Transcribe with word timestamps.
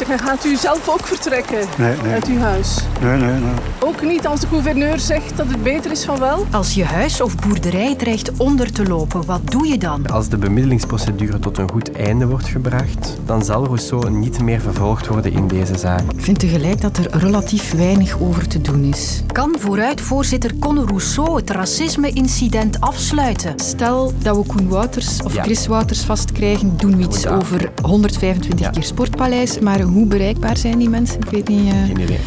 Zeg, 0.00 0.08
en 0.08 0.18
gaat 0.18 0.44
u 0.44 0.56
zelf 0.56 0.88
ook 0.88 1.06
vertrekken 1.06 1.58
Nee, 1.78 1.94
nee. 2.02 2.12
uit 2.12 2.26
uw 2.26 2.38
huis? 2.38 2.78
Nee, 3.02 3.16
nee, 3.20 3.30
nee. 3.40 3.52
Ook 3.80 4.02
niet 4.02 4.26
als 4.26 4.40
de 4.40 4.46
gouverneur 4.46 4.98
zegt 4.98 5.36
dat 5.36 5.46
het 5.48 5.62
beter 5.62 5.90
is 5.90 6.04
van 6.04 6.18
wel? 6.18 6.46
Als 6.50 6.74
je 6.74 6.84
huis 6.84 7.20
of 7.20 7.36
boerderij 7.36 7.94
dreigt 7.94 8.30
onder 8.36 8.72
te 8.72 8.86
lopen, 8.86 9.24
wat 9.26 9.40
doe 9.50 9.66
je 9.66 9.78
dan? 9.78 10.06
Als 10.06 10.28
de 10.28 10.36
bemiddelingsprocedure 10.36 11.38
tot 11.38 11.58
een 11.58 11.70
goed 11.70 11.92
einde 11.92 12.26
wordt 12.26 12.46
gebracht, 12.48 13.16
dan 13.24 13.44
zal 13.44 13.64
Rousseau 13.64 14.10
niet 14.10 14.40
meer 14.42 14.60
vervolgd 14.60 15.06
worden 15.06 15.32
in 15.32 15.48
deze 15.48 15.78
zaak. 15.78 16.00
Ik 16.12 16.20
vind 16.22 16.38
tegelijk 16.38 16.80
dat 16.80 16.96
er 16.96 17.06
relatief 17.18 17.72
weinig 17.72 18.20
over 18.20 18.48
te 18.48 18.60
doen 18.60 18.84
is. 18.84 19.22
Kan 19.32 19.56
vooruitvoorzitter 19.58 20.58
Conor 20.58 20.86
Rousseau 20.86 21.36
het 21.36 21.50
racisme-incident 21.50 22.80
afsluiten? 22.80 23.58
Stel 23.58 24.12
dat 24.18 24.36
we 24.36 24.42
Koen 24.46 24.68
Wouters 24.68 25.22
of 25.22 25.34
Ja. 25.34 25.42
Chris 25.42 25.66
Wouters 25.66 26.00
vastkrijgen, 26.00 26.76
doen 26.76 26.96
we 26.96 27.02
iets 27.02 27.26
over 27.26 27.70
125 27.82 28.58
Ja. 28.66 28.70
keer 28.70 28.82
Sportpaleis. 28.84 29.58
Maar 29.58 29.78
hoe 29.92 30.06
bereikbaar 30.06 30.56
zijn 30.56 30.78
die 30.78 30.88
mensen? 30.88 31.18
Ik 31.20 31.30
weet 31.30 31.48
niet. 31.48 31.72
eh. 31.72 31.84
Geen 31.86 32.00
idee. 32.00 32.18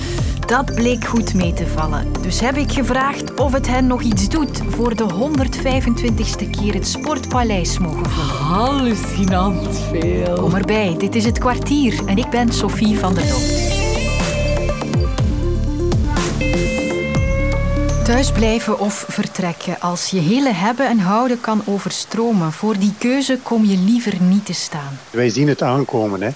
Dat 0.45 0.75
bleek 0.75 1.05
goed 1.05 1.33
mee 1.33 1.53
te 1.53 1.67
vallen. 1.67 2.07
Dus 2.21 2.39
heb 2.39 2.55
ik 2.57 2.71
gevraagd 2.71 3.39
of 3.39 3.53
het 3.53 3.67
hen 3.67 3.87
nog 3.87 4.01
iets 4.01 4.29
doet 4.29 4.61
voor 4.69 4.95
de 4.95 5.05
125ste 5.13 6.49
keer 6.49 6.73
het 6.73 6.87
Sportpaleis 6.87 7.77
mogen 7.79 8.09
vullen. 8.09 8.35
Hallucinant 8.35 9.79
veel. 9.91 10.33
Kom 10.39 10.53
erbij, 10.53 10.95
dit 10.97 11.15
is 11.15 11.25
het 11.25 11.39
kwartier 11.39 11.99
en 12.05 12.17
ik 12.17 12.29
ben 12.29 12.53
Sophie 12.53 12.99
van 12.99 13.13
der 13.13 13.23
Dopt. 13.27 13.72
Thuisblijven 18.03 18.79
of 18.79 19.05
vertrekken. 19.07 19.79
Als 19.79 20.09
je 20.09 20.19
hele 20.19 20.53
hebben 20.53 20.87
en 20.89 20.99
houden 20.99 21.39
kan 21.39 21.61
overstromen, 21.65 22.51
voor 22.51 22.77
die 22.77 22.93
keuze 22.99 23.39
kom 23.43 23.65
je 23.65 23.77
liever 23.77 24.21
niet 24.21 24.45
te 24.45 24.53
staan. 24.53 24.99
Wij 25.11 25.29
zien 25.29 25.47
het 25.47 25.61
aankomen. 25.61 26.21
Hè. 26.21 26.29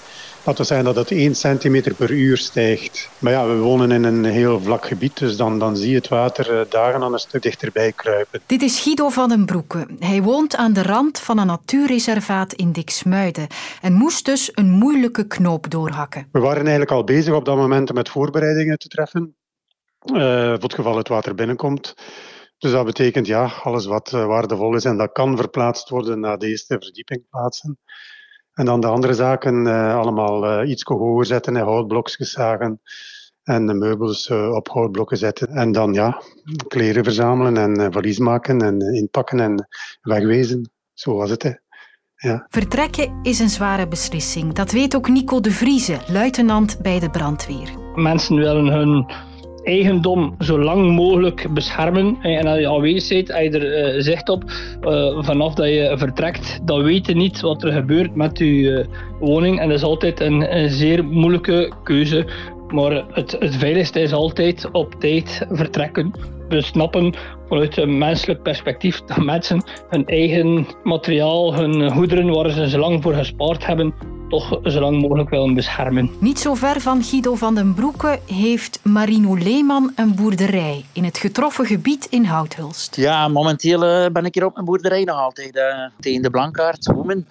Laten 0.44 0.62
we 0.62 0.68
zeggen 0.68 0.86
dat 0.86 0.96
het 0.96 1.10
1 1.10 1.34
centimeter 1.34 1.94
per 1.94 2.10
uur 2.10 2.36
stijgt. 2.36 3.08
Maar 3.18 3.32
ja, 3.32 3.46
we 3.46 3.56
wonen 3.56 3.90
in 3.90 4.04
een 4.04 4.24
heel 4.24 4.60
vlak 4.60 4.86
gebied, 4.86 5.18
dus 5.18 5.36
dan, 5.36 5.58
dan 5.58 5.76
zie 5.76 5.90
je 5.90 5.96
het 5.96 6.08
water 6.08 6.58
eh, 6.58 6.66
dagen 6.68 7.02
aan 7.02 7.12
een 7.12 7.18
stuk 7.18 7.42
dichterbij 7.42 7.92
kruipen. 7.92 8.40
Dit 8.46 8.62
is 8.62 8.80
Guido 8.80 9.08
van 9.08 9.28
den 9.28 9.44
Broeke. 9.46 9.86
Hij 9.98 10.22
woont 10.22 10.56
aan 10.56 10.72
de 10.72 10.82
rand 10.82 11.20
van 11.20 11.38
een 11.38 11.46
natuurreservaat 11.46 12.52
in 12.52 12.72
Diksmuiden 12.72 13.46
en 13.80 13.92
moest 13.92 14.24
dus 14.24 14.50
een 14.54 14.70
moeilijke 14.70 15.26
knoop 15.26 15.70
doorhakken. 15.70 16.28
We 16.32 16.40
waren 16.40 16.62
eigenlijk 16.62 16.90
al 16.90 17.04
bezig 17.04 17.34
op 17.34 17.44
dat 17.44 17.56
moment 17.56 17.92
met 17.92 18.08
voorbereidingen 18.08 18.78
te 18.78 18.88
treffen. 18.88 19.37
Eh, 19.98 20.44
voor 20.44 20.62
het 20.62 20.74
geval 20.74 20.96
het 20.96 21.08
water 21.08 21.34
binnenkomt. 21.34 21.94
Dus 22.58 22.70
dat 22.70 22.84
betekent 22.84 23.26
ja, 23.26 23.50
alles 23.62 23.86
wat 23.86 24.12
eh, 24.12 24.26
waardevol 24.26 24.74
is 24.74 24.84
en 24.84 24.96
dat 24.96 25.12
kan 25.12 25.36
verplaatst 25.36 25.88
worden 25.88 26.20
naar 26.20 26.38
de 26.38 26.48
eerste 26.48 26.76
verdieping 26.80 27.24
plaatsen. 27.30 27.78
En 28.52 28.64
dan 28.64 28.80
de 28.80 28.86
andere 28.86 29.14
zaken 29.14 29.66
eh, 29.66 29.96
allemaal 29.96 30.46
eh, 30.46 30.70
iets 30.70 30.82
hoger 30.82 31.26
zetten 31.26 31.56
en 31.56 31.64
houtblokjes 31.64 32.30
zagen. 32.30 32.80
En 33.48 33.66
de 33.66 33.74
meubels 33.74 34.28
eh, 34.28 34.52
op 34.54 34.68
houtblokken 34.68 35.16
zetten. 35.16 35.48
En 35.48 35.72
dan 35.72 35.92
ja, 35.92 36.22
kleren 36.68 37.04
verzamelen 37.04 37.56
en 37.56 37.80
eh, 37.80 37.86
valies 37.90 38.18
maken 38.18 38.60
en 38.60 38.80
eh, 38.80 38.98
inpakken 38.98 39.40
en 39.40 39.68
wegwezen. 40.00 40.70
Zo 40.94 41.14
was 41.14 41.30
het. 41.30 41.42
Hè. 41.42 41.52
Ja. 42.16 42.46
Vertrekken 42.48 43.18
is 43.22 43.38
een 43.38 43.48
zware 43.48 43.88
beslissing. 43.88 44.52
Dat 44.52 44.70
weet 44.70 44.96
ook 44.96 45.08
Nico 45.08 45.40
de 45.40 45.50
Vrieze, 45.50 45.98
luitenant 46.06 46.78
bij 46.82 47.00
de 47.00 47.10
brandweer. 47.10 47.78
Mensen 47.94 48.36
willen 48.36 48.66
hun 48.66 49.10
eigendom 49.68 50.34
zo 50.38 50.58
lang 50.58 50.90
mogelijk 50.94 51.54
beschermen. 51.54 52.16
En 52.22 52.46
als 52.46 52.58
je 52.58 52.68
aanwezig 52.68 53.08
bent, 53.08 53.32
als 53.32 53.42
je 53.42 53.50
er 53.50 53.72
eh, 53.72 54.02
zicht 54.02 54.28
op, 54.28 54.44
eh, 54.80 55.22
vanaf 55.22 55.54
dat 55.54 55.66
je 55.66 55.94
vertrekt, 55.96 56.60
dan 56.64 56.82
weet 56.82 57.06
je 57.06 57.14
niet 57.14 57.40
wat 57.40 57.62
er 57.62 57.72
gebeurt 57.72 58.14
met 58.14 58.38
je 58.38 58.78
eh, 58.78 58.86
woning. 59.20 59.60
En 59.60 59.68
dat 59.68 59.76
is 59.76 59.82
altijd 59.82 60.20
een, 60.20 60.56
een 60.56 60.70
zeer 60.70 61.04
moeilijke 61.04 61.72
keuze. 61.82 62.26
Maar 62.68 63.04
het, 63.12 63.36
het 63.38 63.56
veiligste 63.56 64.00
is 64.00 64.12
altijd 64.12 64.68
op 64.72 64.94
tijd 64.98 65.46
vertrekken. 65.50 66.12
We 66.48 66.60
snappen 66.62 67.14
vanuit 67.48 67.76
een 67.76 67.98
menselijk 67.98 68.42
perspectief 68.42 69.00
dat 69.00 69.24
mensen 69.24 69.62
hun 69.88 70.06
eigen 70.06 70.66
materiaal, 70.82 71.54
hun 71.54 71.90
goederen 71.90 72.34
waar 72.34 72.50
ze 72.50 72.68
zo 72.68 72.78
lang 72.78 73.02
voor 73.02 73.14
gespaard 73.14 73.66
hebben, 73.66 73.94
toch 74.28 74.60
zo 74.64 74.80
lang 74.80 75.00
mogelijk 75.00 75.30
willen 75.30 75.54
beschermen. 75.54 76.10
Niet 76.20 76.38
zo 76.38 76.54
ver 76.54 76.80
van 76.80 77.02
Guido 77.04 77.34
van 77.34 77.54
den 77.54 77.74
Broeke 77.74 78.20
heeft 78.26 78.80
Marino 78.82 79.34
Leeman 79.36 79.92
een 79.96 80.14
boerderij 80.14 80.84
in 80.92 81.04
het 81.04 81.18
getroffen 81.18 81.66
gebied 81.66 82.06
in 82.10 82.24
Houthulst. 82.24 82.96
Ja, 82.96 83.28
momenteel 83.28 83.84
eh, 83.84 84.10
ben 84.12 84.24
ik 84.24 84.34
hier 84.34 84.44
op 84.44 84.52
mijn 84.54 84.64
boerderij 84.66 85.04
nog 85.04 85.16
altijd. 85.16 85.56
eh, 85.56 85.64
tegen 86.00 86.22
de 86.22 86.30
Blankaart, 86.30 86.86
Hoemen, 86.86 87.26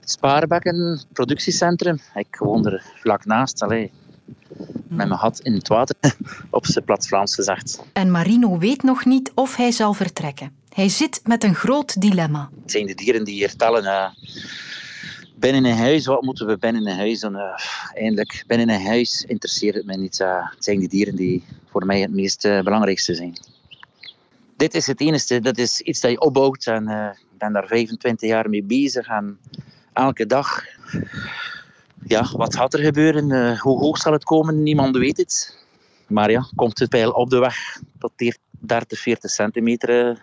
het 0.00 0.10
Spaarbekken, 0.10 1.00
productiecentrum. 1.12 1.98
Ik 2.14 2.36
woon 2.38 2.66
er 2.66 2.82
vlak 3.00 3.24
naast, 3.24 3.62
allee, 3.62 3.90
met 4.88 5.08
mijn 5.08 5.18
gat 5.18 5.40
in 5.40 5.54
het 5.54 5.68
water, 5.68 5.96
op 6.50 6.66
zijn 6.66 6.84
plat 6.84 7.06
Vlaams 7.06 7.34
gezegd. 7.34 7.82
En 7.92 8.10
Marino 8.10 8.58
weet 8.58 8.82
nog 8.82 9.04
niet 9.04 9.32
of 9.34 9.56
hij 9.56 9.70
zal 9.72 9.92
vertrekken. 9.94 10.52
Hij 10.74 10.88
zit 10.88 11.20
met 11.24 11.44
een 11.44 11.54
groot 11.54 12.00
dilemma. 12.00 12.48
Het 12.62 12.70
zijn 12.70 12.86
de 12.86 12.94
dieren 12.94 13.24
die 13.24 13.34
hier 13.34 13.56
tellen. 13.56 13.84
eh. 13.84 14.06
Binnen 15.34 15.64
een 15.64 15.76
huis, 15.76 16.06
wat 16.06 16.22
moeten 16.22 16.46
we 16.46 16.58
binnen 16.58 16.86
een 16.86 16.96
huis 16.96 17.20
doen? 17.20 17.36
Eh, 17.36 17.58
eindelijk, 17.94 18.44
binnen 18.46 18.68
een 18.68 18.86
huis 18.86 19.24
interesseert 19.28 19.74
het 19.74 19.86
mij 19.86 19.96
niet. 19.96 20.20
eh. 20.20 20.50
het 20.50 20.64
zijn 20.64 20.78
die 20.78 20.88
dieren 20.88 21.16
die 21.16 21.44
voor 21.70 21.86
mij 21.86 22.00
het 22.00 22.12
meest 22.12 22.44
eh, 22.44 22.62
belangrijkste 22.62 23.14
zijn. 23.14 23.36
Dit 24.56 24.74
is 24.74 24.86
het 24.86 25.00
enige, 25.00 25.40
dat 25.40 25.58
is 25.58 25.80
iets 25.80 26.00
dat 26.00 26.10
je 26.10 26.20
opbouwt 26.20 26.66
en 26.66 26.88
ik 27.32 27.38
ben 27.38 27.52
daar 27.52 27.66
25 27.66 28.28
jaar 28.28 28.48
mee 28.48 28.62
bezig 28.62 29.06
en 29.06 29.38
elke 29.92 30.26
dag, 30.26 30.64
ja, 32.06 32.30
wat 32.36 32.54
gaat 32.54 32.74
er 32.74 32.80
gebeuren? 32.80 33.58
Hoe 33.58 33.78
hoog 33.78 33.98
zal 33.98 34.12
het 34.12 34.24
komen? 34.24 34.62
Niemand 34.62 34.96
weet 34.96 35.16
het. 35.16 35.56
Maar 36.06 36.30
ja, 36.30 36.48
komt 36.54 36.78
het 36.78 36.88
pijl 36.88 37.10
op 37.10 37.30
de 37.30 37.38
weg 37.38 37.80
tot 37.98 38.12
30, 38.48 38.98
40 38.98 39.30
centimeter, 39.30 40.20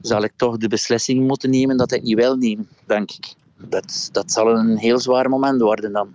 zal 0.00 0.22
ik 0.24 0.32
toch 0.36 0.56
de 0.56 0.68
beslissing 0.68 1.26
moeten 1.26 1.50
nemen 1.50 1.76
dat 1.76 1.92
ik 1.92 2.02
niet 2.02 2.16
wil 2.16 2.36
nemen, 2.36 2.68
denk 2.86 3.10
ik. 3.10 3.34
Dat, 3.58 4.08
dat 4.12 4.32
zal 4.32 4.50
een 4.50 4.76
heel 4.76 4.98
zwaar 4.98 5.28
moment 5.28 5.60
worden 5.60 5.92
dan. 5.92 6.08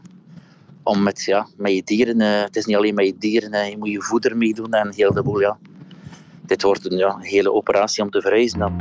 Om 0.84 1.04
met, 1.04 1.24
ja, 1.24 1.48
met 1.58 1.72
je 1.72 1.82
dieren, 1.84 2.22
eh, 2.22 2.42
het 2.42 2.56
is 2.56 2.66
niet 2.66 2.76
alleen 2.76 2.94
met 2.94 3.06
je 3.06 3.16
dieren, 3.18 3.52
eh, 3.52 3.70
je 3.70 3.78
moet 3.78 3.90
je 3.90 4.02
voeder 4.02 4.38
meedoen 4.38 4.72
en 4.72 4.94
heel 4.96 5.14
de 5.14 5.24
boel, 5.24 5.40
ja. 5.40 5.58
Dit 6.46 6.62
wordt 6.62 6.92
een 6.92 6.98
ja, 6.98 7.18
hele 7.20 7.54
operatie 7.54 8.04
om 8.04 8.10
te 8.10 8.22
verhuizen 8.22 8.60
dan. 8.60 8.78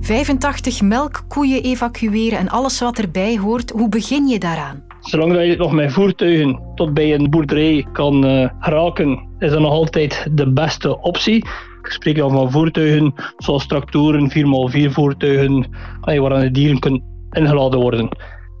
85 0.00 0.82
melkkoeien 0.82 1.62
evacueren 1.62 2.38
en 2.38 2.48
alles 2.48 2.80
wat 2.80 2.98
erbij 2.98 3.38
hoort. 3.38 3.70
Hoe 3.70 3.88
begin 3.88 4.26
je 4.26 4.38
daaraan? 4.38 4.84
Zolang 5.00 5.32
dat 5.32 5.46
je 5.46 5.56
nog 5.56 5.72
met 5.72 5.92
voertuigen 5.92 6.60
tot 6.74 6.94
bij 6.94 7.14
een 7.14 7.30
boerderij 7.30 7.86
kan 7.92 8.24
eh, 8.26 8.50
geraken, 8.60 9.28
is 9.38 9.50
dat 9.50 9.60
nog 9.60 9.72
altijd 9.72 10.26
de 10.32 10.52
beste 10.52 11.00
optie. 11.00 11.36
Ik 11.82 11.90
spreek 11.90 12.16
dan 12.16 12.30
van 12.30 12.50
voertuigen 12.50 13.14
zoals 13.36 13.66
tractoren, 13.66 14.30
4x4 14.30 14.92
voertuigen, 14.92 15.66
waar 16.00 16.40
de 16.40 16.50
dieren 16.50 16.78
kunnen 16.78 17.09
ingeladen 17.30 17.80
worden. 17.80 18.08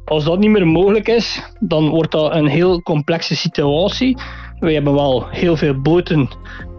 Als 0.04 0.24
dat 0.24 0.38
niet 0.38 0.50
meer 0.50 0.66
mogelijk 0.66 1.08
is, 1.08 1.52
dan 1.60 1.88
wordt 1.88 2.12
dat 2.12 2.34
een 2.34 2.46
heel 2.46 2.82
complexe 2.82 3.36
situatie. 3.36 4.16
Wij 4.58 4.74
hebben 4.74 4.94
wel 4.94 5.26
heel 5.28 5.56
veel 5.56 5.80
boten 5.80 6.28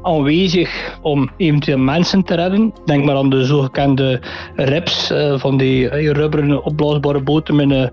aanwezig 0.01 0.99
om 1.01 1.29
eventueel 1.37 1.77
mensen 1.77 2.23
te 2.23 2.35
redden. 2.35 2.73
Denk 2.85 3.05
maar 3.05 3.15
aan 3.15 3.29
de 3.29 3.45
zogekende 3.45 4.21
RIPS, 4.55 5.11
eh, 5.11 5.39
van 5.39 5.57
die 5.57 5.89
eh, 5.89 6.11
rubberen 6.11 6.63
opblaasbare 6.63 7.21
boten 7.21 7.55
met 7.55 7.71
een 7.71 7.89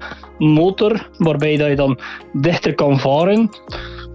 motor, 0.50 1.08
waarbij 1.18 1.56
dat 1.56 1.68
je 1.68 1.76
dan 1.76 1.98
dichter 2.32 2.74
kan 2.74 2.98
varen. 2.98 3.50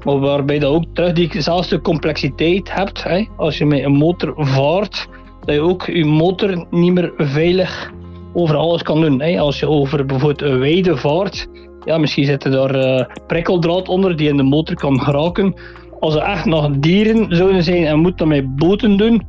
Maar 0.03 0.19
waarbij 0.19 0.59
je 0.59 0.65
ook 0.65 0.83
terug 0.93 1.13
diezelfde 1.13 1.81
complexiteit 1.81 2.73
hebt. 2.73 3.05
Als 3.37 3.57
je 3.57 3.65
met 3.65 3.83
een 3.83 3.91
motor 3.91 4.33
vaart, 4.37 5.07
dat 5.45 5.55
je 5.55 5.61
ook 5.61 5.85
je 5.85 6.05
motor 6.05 6.65
niet 6.69 6.93
meer 6.93 7.13
veilig 7.17 7.91
over 8.33 8.55
alles 8.55 8.83
kan 8.83 9.01
doen. 9.01 9.21
Hè. 9.21 9.39
Als 9.39 9.59
je 9.59 9.69
over 9.69 10.05
bijvoorbeeld 10.05 10.41
een 10.41 10.59
weide 10.59 10.97
vaart, 10.97 11.47
ja, 11.85 11.97
misschien 11.97 12.27
er 12.27 12.51
daar 12.51 12.75
eh, 12.75 13.05
prikkeldraad 13.27 13.89
onder 13.89 14.15
die 14.15 14.29
in 14.29 14.37
de 14.37 14.43
motor 14.43 14.75
kan 14.75 15.01
geraken. 15.01 15.53
Als 15.99 16.15
er 16.15 16.21
echt 16.21 16.45
nog 16.45 16.69
dieren 16.77 17.35
zouden 17.35 17.63
zijn 17.63 17.85
en 17.85 17.99
moet 17.99 18.17
dat 18.17 18.27
met 18.27 18.55
boten 18.55 18.97
doen, 18.97 19.21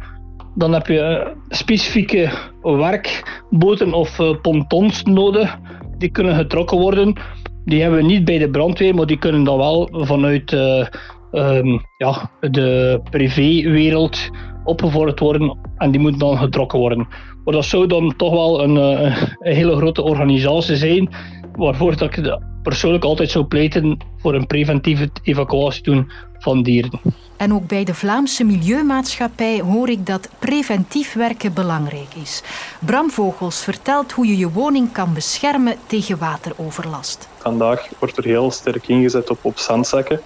dan 0.55 0.73
heb 0.73 0.87
je 0.87 1.01
eh, 1.01 1.27
specifieke 1.49 2.31
werkboten 2.63 3.93
of 3.93 4.19
eh, 4.19 4.41
pontons 4.43 5.03
nodig. 5.03 5.59
Die 5.99 6.09
kunnen 6.09 6.35
getrokken 6.35 6.79
worden. 6.79 7.17
Die 7.65 7.81
hebben 7.81 7.99
we 7.99 8.05
niet 8.05 8.25
bij 8.25 8.39
de 8.39 8.51
brandweer, 8.51 8.95
maar 8.95 9.07
die 9.07 9.19
kunnen 9.19 9.45
dan 9.45 9.59
wel 9.59 9.89
vanuit 9.93 10.53
eh, 10.53 10.87
ehm, 11.35 11.79
ja, 11.97 12.31
de 12.41 13.01
privéwereld 13.11 14.31
opgevorderd 14.65 15.19
worden 15.19 15.59
en 15.77 15.91
die 15.91 16.01
moeten 16.01 16.21
dan 16.21 16.39
getrokken 16.39 16.79
worden. 16.79 17.09
Maar 17.45 17.55
dat 17.55 17.65
zou 17.65 17.87
dan 17.87 18.17
toch 18.17 18.33
wel 18.33 18.63
een, 18.63 18.77
eh, 18.77 19.17
een 19.39 19.55
hele 19.55 19.77
grote 19.77 20.03
organisatie 20.03 20.77
zijn, 20.77 21.09
waarvoor 21.57 21.97
dat 21.97 22.17
ik 22.17 22.39
persoonlijk 22.63 23.05
altijd 23.05 23.31
zou 23.31 23.45
pleiten 23.45 23.99
voor 24.19 24.35
een 24.35 24.47
preventieve 24.47 25.11
evacuatie 25.23 25.83
doen 25.83 26.11
van 26.39 26.63
dieren. 26.63 27.01
En 27.37 27.55
ook 27.55 27.67
bij 27.67 27.85
de 27.85 27.95
Vlaamse 27.95 28.45
Milieumaatschappij 28.45 29.61
hoor 29.61 29.89
ik 29.89 30.07
dat 30.07 30.29
preventief 30.39 31.13
werken 31.13 31.53
belangrijk 31.53 32.15
is. 32.23 32.43
Bram 32.81 33.11
Vogels 33.11 33.63
vertelt 33.63 34.13
hoe 34.13 34.27
je 34.27 34.37
je 34.37 34.51
woning 34.51 34.93
kan 34.93 35.15
beschermen 35.15 35.77
tegen 35.87 36.19
wateroverlast. 36.19 37.29
Vandaag 37.39 37.89
wordt 37.99 38.17
er 38.17 38.25
heel 38.25 38.51
sterk 38.51 38.89
ingezet 38.89 39.31
op, 39.31 39.39
op 39.43 39.59
zandzakken. 39.59 40.21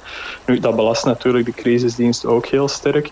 Nu, 0.47 0.59
dat 0.59 0.77
belast 0.77 1.05
natuurlijk 1.05 1.47
de 1.47 1.53
crisisdienst 1.53 2.27
ook 2.27 2.47
heel 2.47 2.69
sterk. 2.69 3.11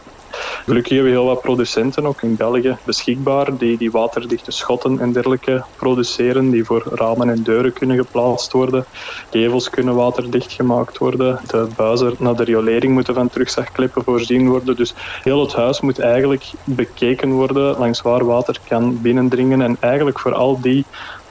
Gelukkig 0.64 0.92
hebben 0.92 1.12
we 1.12 1.18
heel 1.18 1.26
wat 1.26 1.40
producenten, 1.40 2.06
ook 2.06 2.22
in 2.22 2.36
België, 2.36 2.76
beschikbaar, 2.84 3.56
die, 3.56 3.76
die 3.76 3.90
waterdichte 3.90 4.52
schotten 4.52 4.98
en 4.98 5.12
dergelijke 5.12 5.64
produceren, 5.76 6.50
die 6.50 6.64
voor 6.64 6.88
ramen 6.94 7.28
en 7.28 7.42
deuren 7.42 7.72
kunnen 7.72 7.96
geplaatst 7.96 8.52
worden. 8.52 8.86
Gevels 9.30 9.70
kunnen 9.70 9.94
waterdicht 9.94 10.52
gemaakt 10.52 10.98
worden. 10.98 11.40
De 11.46 11.68
buizen 11.76 12.14
naar 12.18 12.34
de 12.34 12.44
riolering 12.44 12.92
moeten 12.92 13.14
van 13.14 13.28
terugzagkleppen 13.28 14.04
voorzien 14.04 14.48
worden. 14.48 14.76
Dus 14.76 14.94
heel 15.22 15.40
het 15.40 15.52
huis 15.52 15.80
moet 15.80 15.98
eigenlijk 15.98 16.52
bekeken 16.64 17.30
worden 17.30 17.78
langs 17.78 18.00
waar 18.00 18.24
water 18.24 18.60
kan 18.64 19.00
binnendringen. 19.00 19.60
En 19.62 19.76
eigenlijk 19.80 20.20
voor 20.20 20.34
al 20.34 20.60
die 20.60 20.86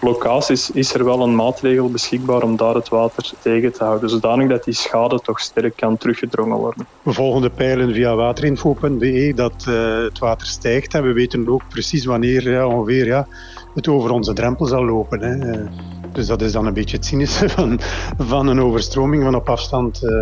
locaties 0.05 0.71
is 0.71 0.93
er 0.93 1.05
wel 1.05 1.21
een 1.21 1.35
maatregel 1.35 1.89
beschikbaar 1.89 2.43
om 2.43 2.55
daar 2.55 2.75
het 2.75 2.89
water 2.89 3.31
tegen 3.41 3.73
te 3.73 3.83
houden, 3.83 4.09
zodanig 4.09 4.49
dat 4.49 4.63
die 4.63 4.73
schade 4.73 5.19
toch 5.19 5.39
sterk 5.39 5.75
kan 5.75 5.97
teruggedrongen 5.97 6.57
worden. 6.57 6.87
We 7.01 7.13
volgen 7.13 7.41
de 7.41 7.49
pijlen 7.49 7.93
via 7.93 8.15
waterinfo.be 8.15 9.31
dat 9.35 9.65
uh, 9.69 10.03
het 10.03 10.19
water 10.19 10.47
stijgt 10.47 10.93
en 10.93 11.03
we 11.03 11.13
weten 11.13 11.49
ook 11.49 11.61
precies 11.69 12.05
wanneer 12.05 12.65
ongeveer 12.65 13.05
ja, 13.05 13.27
het 13.73 13.87
over 13.87 14.11
onze 14.11 14.33
drempel 14.33 14.65
zal 14.65 14.85
lopen. 14.85 15.21
Hè. 15.21 15.63
Dus 16.11 16.27
dat 16.27 16.41
is 16.41 16.51
dan 16.51 16.65
een 16.65 16.73
beetje 16.73 16.95
het 16.95 17.05
cynische 17.05 17.49
van, 17.57 17.79
van 18.17 18.47
een 18.47 18.61
overstroming 18.61 19.23
van 19.23 19.35
op 19.35 19.49
afstand 19.49 20.03
uh, 20.03 20.19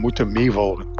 moeten 0.00 0.32
meevolgen. 0.32 0.97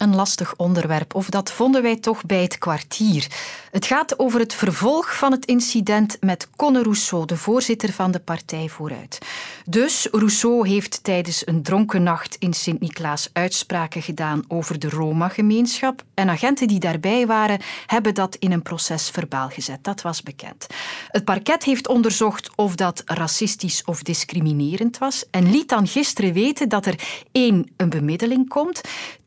Een 0.00 0.14
lastig 0.14 0.54
onderwerp, 0.56 1.14
of 1.14 1.30
dat 1.30 1.52
vonden 1.52 1.82
wij 1.82 1.96
toch 1.96 2.24
bij 2.24 2.42
het 2.42 2.58
kwartier. 2.58 3.26
Het 3.70 3.86
gaat 3.86 4.18
over 4.18 4.40
het 4.40 4.54
vervolg 4.54 5.16
van 5.16 5.32
het 5.32 5.44
incident 5.44 6.16
met 6.20 6.48
Conor 6.56 6.82
Rousseau, 6.82 7.26
de 7.26 7.36
voorzitter 7.36 7.92
van 7.92 8.10
de 8.10 8.20
Partij 8.20 8.68
Vooruit. 8.68 9.18
Dus 9.66 10.08
Rousseau 10.10 10.68
heeft 10.68 11.04
tijdens 11.04 11.46
een 11.46 11.62
dronken 11.62 12.02
nacht 12.02 12.36
in 12.38 12.52
Sint-Niklaas 12.52 13.30
uitspraken 13.32 14.02
gedaan 14.02 14.44
over 14.48 14.78
de 14.78 14.88
Roma-gemeenschap. 14.88 16.02
En 16.14 16.28
agenten 16.28 16.68
die 16.68 16.80
daarbij 16.80 17.26
waren, 17.26 17.60
hebben 17.86 18.14
dat 18.14 18.36
in 18.36 18.52
een 18.52 18.62
proces 18.62 19.10
verbaal 19.10 19.48
gezet. 19.48 19.84
Dat 19.84 20.02
was 20.02 20.22
bekend. 20.22 20.66
Het 21.08 21.24
parket 21.24 21.64
heeft 21.64 21.88
onderzocht 21.88 22.50
of 22.54 22.74
dat 22.74 23.02
racistisch 23.04 23.84
of 23.84 24.02
discriminerend 24.02 24.98
was 24.98 25.24
en 25.30 25.50
liet 25.50 25.68
dan 25.68 25.86
gisteren 25.86 26.32
weten 26.32 26.68
dat 26.68 26.86
er 26.86 27.00
één, 27.32 27.72
een 27.76 27.90
bemiddeling 27.90 28.48
komt, 28.48 28.80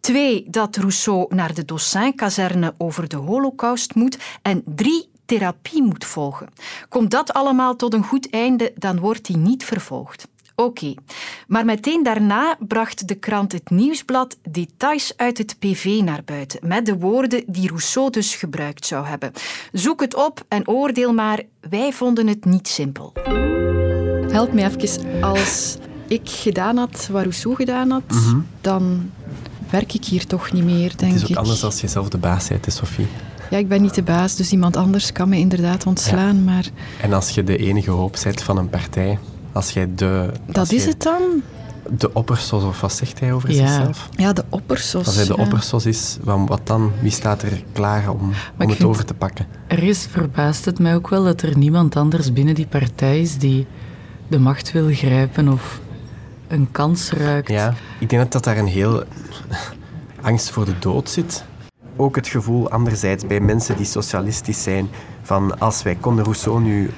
twee, 0.04 0.46
dat 0.50 0.76
Rousseau 0.76 1.36
naar 1.36 1.54
de 1.54 1.66
Dossin-kazerne 1.66 2.74
over 2.78 3.08
de 3.10 3.16
holocaust 3.16 3.96
moet 3.96 4.18
en 4.42 4.64
drie, 4.66 5.10
therapie 5.26 5.84
moet 5.84 6.06
volgen. 6.06 6.48
Komt 6.90 7.12
dat 7.12 7.34
allemaal 7.34 7.76
tot 7.76 7.94
een 7.94 8.04
goed 8.04 8.30
einde, 8.30 8.74
dan 8.76 9.00
wordt 9.00 9.28
hij 9.28 9.38
niet 9.38 9.64
vervolgd. 9.66 10.28
Oké, 10.56 10.94
maar 11.48 11.66
meteen 11.66 12.04
daarna 12.04 12.56
bracht 12.60 13.08
de 13.08 13.16
krant 13.16 13.52
Het 13.52 13.70
Nieuwsblad 13.70 14.38
details 14.50 15.14
uit 15.18 15.38
het 15.38 15.56
PV 15.60 16.02
naar 16.04 16.22
buiten, 16.26 16.68
met 16.68 16.86
de 16.86 16.98
woorden 16.98 17.44
die 17.48 17.68
Rousseau 17.68 18.10
dus 18.10 18.36
gebruikt 18.36 18.86
zou 18.86 19.06
hebben. 19.06 19.32
Zoek 19.72 20.02
het 20.02 20.16
op 20.16 20.46
en 20.48 20.68
oordeel 20.68 21.14
maar, 21.14 21.42
wij 21.70 21.94
vonden 21.94 22.28
het 22.28 22.46
niet 22.46 22.68
simpel. 22.68 23.14
Help 24.32 24.54
me 24.54 24.64
even, 24.64 25.24
als 25.24 25.78
ik 26.08 26.30
gedaan 26.30 26.78
had 26.78 27.08
wat 27.12 27.22
Rousseau 27.22 27.56
gedaan 27.56 27.90
had, 27.90 28.04
Mhm. 28.08 28.40
dan 28.62 29.12
werk 29.74 29.94
ik 29.94 30.06
hier 30.06 30.26
toch 30.28 30.52
niet 30.52 30.64
meer, 30.64 30.92
denk 30.98 31.12
Het 31.12 31.16
is 31.16 31.24
ook 31.24 31.30
ik. 31.30 31.36
anders 31.38 31.64
als 31.64 31.82
je 31.82 31.88
zelf 31.88 32.10
de 32.10 32.18
baas 32.18 32.48
bent, 32.48 32.66
hè, 32.66 32.72
Sophie. 32.72 33.08
Ja, 33.50 33.58
ik 33.58 33.68
ben 33.68 33.82
niet 33.82 33.94
de 33.96 34.04
baas, 34.04 34.36
dus 34.36 34.52
iemand 34.52 34.76
anders 34.78 35.12
kan 35.12 35.30
me 35.30 35.38
inderdaad 35.38 35.86
ontslaan, 35.86 36.44
maar 36.44 36.66
En 37.02 37.14
als 37.14 37.30
je 37.30 37.44
de 37.44 37.58
enige 37.58 37.92
hoop 37.92 38.18
bent 38.24 38.42
van 38.44 38.58
een 38.58 38.70
partij, 38.70 39.20
als 39.52 39.70
jij 39.70 39.90
de... 39.96 40.32
dat 40.46 40.72
is 40.72 40.86
het 40.86 41.02
dan? 41.04 41.22
De 41.98 42.14
oppersos, 42.14 42.64
of 42.64 42.82
wat 42.82 42.94
zegt 42.94 43.20
hij 43.20 43.34
over 43.34 43.52
Ja. 43.52 43.56
zichzelf? 43.68 44.10
Ja, 44.16 44.34
de 44.34 44.44
oppersos. 44.50 45.06
Als 45.06 45.16
hij 45.16 45.26
de 45.26 45.34
ja. 45.38 45.44
oppersos 45.44 45.86
is, 45.86 46.18
wat, 46.24 46.40
wat 46.46 46.62
dan? 46.68 46.92
Wie 47.02 47.12
staat 47.12 47.42
er 47.42 47.64
klaar 47.72 48.10
om, 48.10 48.20
om 48.20 48.32
ik 48.58 48.68
het 48.68 48.76
vind- 48.78 48.84
over 48.90 49.06
te 49.06 49.14
pakken? 49.14 49.46
Ergens 49.68 50.08
verbaast 50.12 50.66
het 50.66 50.80
mij 50.80 50.96
ook 50.96 51.10
wel 51.10 51.24
dat 51.24 51.42
er 51.42 51.58
niemand 51.58 51.96
anders 51.96 52.34
binnen 52.34 52.56
die 52.56 52.68
partij 52.68 53.22
is 53.22 53.38
die 53.38 53.66
de 54.28 54.40
macht 54.40 54.72
wil 54.72 54.88
grijpen 54.92 55.48
of 55.50 55.80
een 56.54 56.72
kans 56.72 57.12
ruikt. 57.12 57.50
Ja, 57.50 57.74
ik 58.00 58.10
denk 58.10 58.22
dat, 58.22 58.32
dat 58.32 58.44
daar 58.44 58.58
een 58.58 58.68
heel 58.68 59.04
angst 60.22 60.50
voor 60.50 60.66
de 60.66 60.80
dood 60.80 61.10
zit. 61.10 61.46
Ook 61.96 62.16
het 62.16 62.28
gevoel 62.28 62.70
anderzijds 62.70 63.28
bij 63.28 63.40
mensen 63.40 63.78
die 63.78 63.86
socialistisch 63.86 64.64
zijn 64.64 64.90
van 65.22 65.60
als 65.60 65.84
wij 65.84 65.98
Conde 66.00 66.24
Rousseau 66.24 66.62
nu 66.62 66.90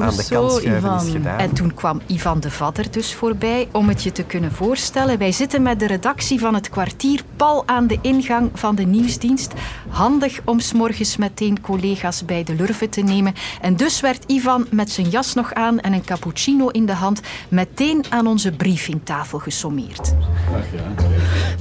aan 0.00 0.16
de 0.16 0.26
kant 0.28 0.52
schuiven 0.52 0.94
is 0.94 1.02
Ivan. 1.02 1.10
gedaan. 1.10 1.38
En 1.38 1.52
toen 1.52 1.74
kwam 1.74 2.00
Ivan 2.06 2.40
de 2.40 2.50
Vadder 2.50 2.90
dus 2.90 3.14
voorbij. 3.14 3.68
Om 3.72 3.88
het 3.88 4.02
je 4.02 4.12
te 4.12 4.22
kunnen 4.22 4.52
voorstellen, 4.52 5.18
wij 5.18 5.32
zitten 5.32 5.62
met 5.62 5.80
de 5.80 5.86
redactie 5.86 6.40
van 6.40 6.54
het 6.54 6.68
kwartier 6.68 7.22
pal 7.36 7.62
aan 7.66 7.86
de 7.86 7.98
ingang 8.02 8.50
van 8.54 8.74
de 8.74 8.84
nieuwsdienst. 8.84 9.52
Handig 9.88 10.40
om 10.44 10.60
's 10.60 10.72
morgens 10.72 11.16
meteen 11.16 11.60
collega's 11.60 12.24
bij 12.24 12.44
de 12.44 12.54
lurven 12.54 12.90
te 12.90 13.00
nemen. 13.00 13.34
En 13.60 13.76
dus 13.76 14.00
werd 14.00 14.24
Ivan 14.26 14.66
met 14.70 14.90
zijn 14.90 15.08
jas 15.08 15.34
nog 15.34 15.54
aan 15.54 15.80
en 15.80 15.92
een 15.92 16.04
cappuccino 16.04 16.68
in 16.68 16.86
de 16.86 16.92
hand 16.92 17.20
meteen 17.48 18.04
aan 18.08 18.26
onze 18.26 18.52
briefingtafel 18.52 19.38
gesommeerd. 19.38 20.14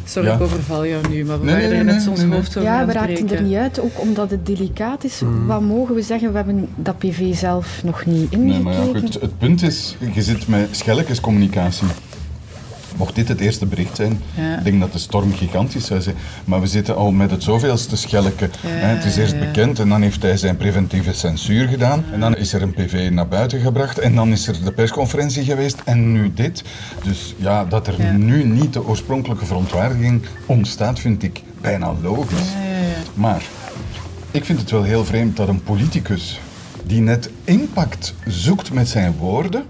Sorry, 0.06 0.28
Ja. 0.30 0.36
ik 0.36 0.42
overval 0.42 0.86
jou 0.86 1.08
nu, 1.10 1.26
maar 1.26 1.40
we 1.40 1.46
Nee, 1.46 1.54
waren 1.54 1.70
nee, 1.70 1.78
er 1.80 1.86
nee, 1.86 1.94
net 1.94 2.08
ons 2.08 2.22
nee, 2.22 2.32
hoofd 2.32 2.50
over 2.58 2.62
Ja, 2.70 2.86
we 2.86 2.92
raakten 2.94 3.30
er 3.30 3.42
niet 3.42 3.56
uit, 3.56 3.80
ook 3.80 4.00
omdat 4.02 4.30
het 4.32 4.46
delicaat 4.46 5.04
is. 5.04 5.22
Wat 5.46 5.62
mogen 5.62 5.96
we 5.96 6.02
zeggen? 6.02 6.30
We 6.32 6.36
hebben 6.38 6.68
dat 6.76 6.98
PV 6.98 7.36
zelf 7.36 7.82
nog 7.84 8.06
niet 8.06 8.38
Nee, 8.38 8.60
maar 8.60 8.74
ja, 8.74 8.80
ingekeken. 8.80 9.02
goed, 9.12 9.22
het 9.22 9.38
punt 9.38 9.62
is, 9.62 9.96
je 10.14 10.22
zit 10.22 10.48
met 10.48 10.68
schelletjescommunicatie. 10.72 11.88
Mocht 12.98 13.16
dit 13.16 13.28
het 13.28 13.40
eerste 13.40 13.66
bericht 13.66 13.96
zijn, 13.96 14.22
Ja. 14.36 14.58
ik 14.58 14.64
denk 14.64 14.80
dat 14.80 14.92
de 14.92 15.00
storm 15.00 15.34
gigantisch 15.34 15.86
zou 15.86 16.02
zijn. 16.02 16.16
Maar 16.46 16.62
we 16.62 16.68
zitten 16.68 16.96
al 16.96 17.12
met 17.12 17.32
het 17.32 17.44
zoveelste 17.44 17.98
schelletje. 17.98 18.50
Ja, 18.62 18.70
hè. 18.70 18.88
Het 18.88 19.06
is 19.06 19.16
eerst 19.18 19.40
bekend 19.40 19.80
en 19.80 19.90
dan 19.90 20.02
heeft 20.02 20.22
hij 20.22 20.38
zijn 20.38 20.58
preventieve 20.58 21.14
censuur 21.14 21.68
gedaan. 21.68 22.04
En 22.12 22.20
dan 22.20 22.36
is 22.38 22.54
er 22.54 22.62
een 22.62 22.74
PV 22.74 23.10
naar 23.12 23.28
buiten 23.28 23.60
gebracht 23.60 24.00
en 24.00 24.16
dan 24.16 24.32
is 24.32 24.48
er 24.48 24.64
de 24.64 24.72
persconferentie 24.72 25.44
geweest 25.44 25.78
en 25.86 26.12
nu 26.12 26.34
dit. 26.34 26.64
Dus 27.04 27.34
ja, 27.38 27.66
dat 27.66 27.88
er 27.88 28.14
nu 28.14 28.44
niet 28.44 28.74
de 28.74 28.86
oorspronkelijke 28.88 29.46
verontwaardiging 29.46 30.22
ontstaat, 30.46 31.00
vind 31.00 31.24
ik 31.24 31.42
bijna 31.62 31.94
logisch. 32.02 32.50
Maar 33.14 33.42
ik 34.32 34.46
vind 34.46 34.60
het 34.60 34.72
wel 34.72 34.84
heel 34.84 35.06
vreemd 35.06 35.38
dat 35.38 35.48
een 35.48 35.64
politicus 35.64 36.40
die 36.86 37.02
net 37.02 37.30
impact 37.44 38.14
zoekt 38.28 38.74
met 38.74 38.88
zijn 38.90 39.16
woorden, 39.20 39.64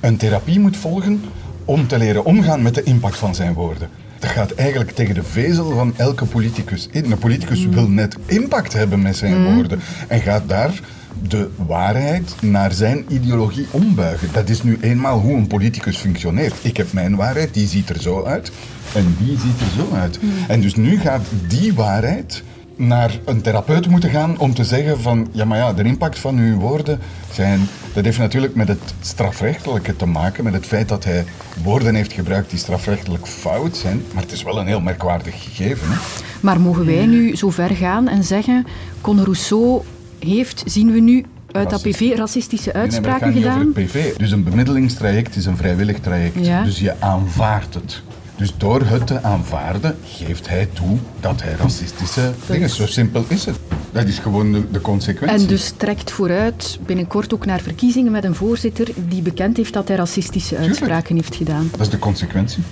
een 0.00 0.16
therapie 0.16 0.60
moet 0.60 0.76
volgen 0.76 1.22
om 1.68 1.86
te 1.86 1.98
leren 1.98 2.24
omgaan 2.24 2.62
met 2.62 2.74
de 2.74 2.82
impact 2.82 3.16
van 3.16 3.34
zijn 3.34 3.52
woorden. 3.52 3.88
Dat 4.18 4.30
gaat 4.30 4.52
eigenlijk 4.52 4.90
tegen 4.90 5.14
de 5.14 5.22
vezel 5.22 5.70
van 5.70 5.94
elke 5.96 6.24
politicus 6.24 6.88
in. 6.90 7.12
Een 7.12 7.18
politicus 7.18 7.66
wil 7.66 7.88
net 7.88 8.16
impact 8.26 8.72
hebben 8.72 9.02
met 9.02 9.16
zijn 9.16 9.54
woorden 9.54 9.80
en 10.08 10.20
gaat 10.20 10.48
daar 10.48 10.80
de 11.28 11.48
waarheid 11.66 12.34
naar 12.40 12.72
zijn 12.72 13.04
ideologie 13.08 13.66
ombuigen. 13.70 14.28
Dat 14.32 14.48
is 14.48 14.62
nu 14.62 14.78
eenmaal 14.80 15.20
hoe 15.20 15.36
een 15.36 15.46
politicus 15.46 15.96
functioneert. 15.96 16.54
Ik 16.62 16.76
heb 16.76 16.92
mijn 16.92 17.16
waarheid, 17.16 17.54
die 17.54 17.66
ziet 17.66 17.88
er 17.88 18.00
zo 18.00 18.24
uit 18.24 18.52
en 18.94 19.16
die 19.18 19.38
ziet 19.38 19.60
er 19.60 19.72
zo 19.76 19.94
uit. 19.94 20.18
En 20.48 20.60
dus 20.60 20.74
nu 20.74 21.00
gaat 21.00 21.26
die 21.48 21.74
waarheid 21.74 22.42
naar 22.78 23.18
een 23.24 23.40
therapeut 23.40 23.88
moeten 23.88 24.10
gaan 24.10 24.38
om 24.38 24.54
te 24.54 24.64
zeggen 24.64 25.00
van, 25.00 25.28
ja 25.32 25.44
maar 25.44 25.58
ja, 25.58 25.72
de 25.72 25.82
impact 25.82 26.18
van 26.18 26.38
uw 26.38 26.58
woorden 26.58 26.98
zijn, 27.32 27.60
dat 27.92 28.04
heeft 28.04 28.18
natuurlijk 28.18 28.54
met 28.54 28.68
het 28.68 28.94
strafrechtelijke 29.00 29.96
te 29.96 30.06
maken, 30.06 30.44
met 30.44 30.52
het 30.52 30.66
feit 30.66 30.88
dat 30.88 31.04
hij 31.04 31.24
woorden 31.62 31.94
heeft 31.94 32.12
gebruikt 32.12 32.50
die 32.50 32.58
strafrechtelijk 32.58 33.26
fout 33.26 33.76
zijn, 33.76 34.02
maar 34.12 34.22
het 34.22 34.32
is 34.32 34.42
wel 34.42 34.58
een 34.58 34.66
heel 34.66 34.80
merkwaardig 34.80 35.42
gegeven. 35.42 35.88
Hè? 35.90 35.96
Maar 36.40 36.60
mogen 36.60 36.86
wij 36.86 37.06
nu 37.06 37.36
zo 37.36 37.50
ver 37.50 37.70
gaan 37.70 38.08
en 38.08 38.24
zeggen, 38.24 38.66
Conor 39.00 39.24
Rousseau 39.24 39.82
heeft, 40.18 40.62
zien 40.66 40.92
we 40.92 41.00
nu 41.00 41.24
uit 41.52 41.70
dat 41.70 41.82
PV, 41.82 42.12
racistische 42.16 42.70
Nee, 42.72 42.82
nee, 42.82 42.92
uitspraken 42.92 43.32
gaat 43.32 43.42
gedaan? 43.42 43.72
PV. 43.72 44.16
Dus 44.16 44.30
een 44.30 44.44
bemiddelingstraject 44.44 45.36
is 45.36 45.46
een 45.46 45.56
vrijwillig 45.56 46.00
traject. 46.00 46.46
Ja. 46.46 46.62
Dus 46.62 46.78
je 46.78 46.94
aanvaardt 46.98 47.74
het. 47.74 48.02
Dus 48.38 48.52
door 48.56 48.82
het 48.82 49.06
te 49.06 49.22
aanvaarden, 49.22 49.96
geeft 50.04 50.48
hij 50.48 50.68
toe 50.72 50.98
dat 51.20 51.42
hij 51.42 51.52
racistische 51.52 52.32
dingen... 52.46 52.70
Zo 52.70 52.86
simpel 52.86 53.24
is 53.28 53.44
het. 53.44 53.56
Dat 53.92 54.04
is 54.06 54.18
gewoon 54.18 54.52
de, 54.52 54.70
de 54.70 54.80
consequentie. 54.80 55.38
En 55.38 55.46
dus 55.46 55.72
trekt 55.76 56.10
vooruit 56.10 56.78
binnenkort 56.86 57.34
ook 57.34 57.46
naar 57.46 57.60
verkiezingen 57.60 58.12
met 58.12 58.24
een 58.24 58.34
voorzitter 58.34 58.88
die 58.94 59.22
bekend 59.22 59.56
heeft 59.56 59.72
dat 59.72 59.88
hij 59.88 59.96
racistische 59.96 60.56
uitspraken 60.56 61.14
heeft 61.14 61.34
gedaan. 61.34 61.68
Dat 61.70 61.80
is 61.80 61.88
de 61.88 61.98
consequentie. 61.98 62.62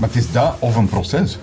Maar 0.00 0.08
het 0.08 0.18
is 0.18 0.32
dat 0.32 0.56
of 0.58 0.76
een 0.76 0.88
proces. 0.88 1.38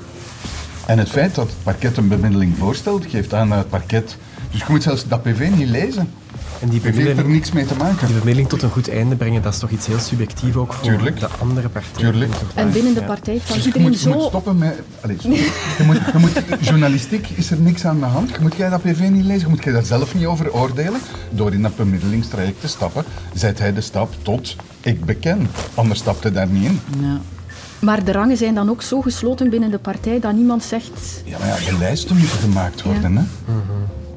En 0.85 0.97
het 0.97 1.09
feit 1.09 1.35
dat 1.35 1.47
het 1.47 1.63
parket 1.63 1.97
een 1.97 2.07
bemiddeling 2.07 2.57
voorstelt, 2.57 3.05
geeft 3.05 3.33
aan 3.33 3.49
dat 3.49 3.57
het 3.57 3.69
parket... 3.69 4.17
Dus 4.51 4.59
je 4.59 4.65
moet 4.69 4.83
zelfs 4.83 5.07
dat 5.07 5.23
PV 5.23 5.49
niet 5.55 5.69
lezen. 5.69 6.13
En 6.61 6.69
die 6.69 6.79
PV 6.79 6.83
heeft 6.83 6.97
er 6.97 7.03
bemiddeling, 7.03 7.33
niks 7.33 7.51
mee 7.51 7.65
te 7.65 7.75
maken. 7.75 7.97
die 8.07 8.15
bemiddeling 8.15 8.49
tot 8.49 8.61
een 8.61 8.69
goed 8.69 8.89
einde 8.89 9.15
brengen, 9.15 9.41
dat 9.41 9.53
is 9.53 9.59
toch 9.59 9.69
iets 9.69 9.87
heel 9.87 9.99
subjectief 9.99 10.55
ook 10.55 10.73
voor 10.73 10.83
Tuurlijk. 10.83 11.19
de 11.19 11.27
andere 11.39 11.69
partij. 11.69 11.91
Tuurlijk. 12.03 12.33
En 12.55 12.71
binnen 12.71 12.93
de 12.93 12.99
Ja. 12.99 13.05
partij 13.05 13.41
kan 13.45 13.55
Dus 13.55 13.63
je 13.63 13.65
iedereen 13.65 13.87
moet, 13.89 14.01
je 14.01 14.07
moet 14.09 14.21
zo... 14.21 14.27
stoppen 14.27 14.57
met... 14.57 14.81
Allee, 15.01 15.17
sorry. 15.19 15.37
je 15.77 15.83
moet, 15.85 15.97
je 16.13 16.17
moet, 16.19 16.31
journalistiek 16.59 17.27
is 17.29 17.51
er 17.51 17.59
niks 17.59 17.85
aan 17.85 17.99
de 17.99 18.05
hand. 18.05 18.39
Moet 18.39 18.55
jij 18.55 18.69
dat 18.69 18.81
PV 18.81 19.09
niet 19.09 19.25
lezen, 19.25 19.41
je 19.47 19.47
moet 19.55 19.63
jij 19.63 19.73
daar 19.73 19.83
zelf 19.85 20.15
niet 20.15 20.25
over 20.25 20.53
oordelen. 20.53 20.99
Door 21.29 21.53
in 21.53 21.61
dat 21.61 21.75
bemiddelingstraject 21.75 22.61
te 22.61 22.67
stappen, 22.67 23.03
zet 23.33 23.59
hij 23.59 23.73
de 23.73 23.81
stap 23.81 24.13
tot 24.21 24.55
ik 24.81 25.05
beken. 25.05 25.47
Anders 25.73 25.99
stapt 25.99 26.23
hij 26.23 26.31
daar 26.31 26.47
niet 26.47 26.63
in. 26.65 26.79
Ja. 27.01 27.19
Maar 27.79 28.03
de 28.03 28.11
rangen 28.11 28.37
zijn 28.37 28.55
dan 28.55 28.69
ook 28.69 28.81
zo 28.81 29.01
gesloten 29.01 29.49
binnen 29.49 29.71
de 29.71 29.77
partij 29.77 30.19
dat 30.19 30.33
niemand 30.33 30.63
zegt... 30.63 31.21
Ja, 31.25 31.37
maar 31.37 31.47
ja, 31.47 31.55
de 31.71 31.77
lijsten 31.77 32.17
moeten 32.17 32.37
gemaakt 32.39 32.81
worden, 32.83 33.15
hè. 33.15 33.23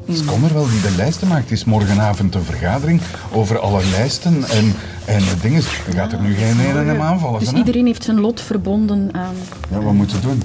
Het 0.06 0.16
is 0.16 0.24
Conor 0.24 0.52
wel 0.52 0.68
die 0.68 0.80
de 0.80 0.94
lijsten 0.96 1.28
maakt. 1.28 1.42
Het 1.42 1.50
is 1.50 1.64
morgenavond 1.64 2.34
een 2.34 2.44
vergadering 2.44 3.00
over 3.32 3.58
alle 3.58 3.84
lijsten 3.84 4.44
en, 4.44 4.74
en 5.04 5.18
de 5.18 5.36
dingen. 5.42 5.62
Je 5.86 5.92
gaat 5.92 6.12
er 6.12 6.20
nu 6.20 6.34
geen 6.34 6.60
ene 6.60 6.84
hem 6.84 7.00
aanvallen. 7.00 7.40
Dus 7.40 7.52
iedereen 7.52 7.86
heeft 7.86 8.04
zijn 8.04 8.20
lot 8.20 8.40
verbonden 8.40 9.08
aan... 9.12 9.34
Ja, 9.70 9.80
wat 9.80 9.92
moeten 9.92 10.16
we 10.16 10.22
doen? 10.22 10.42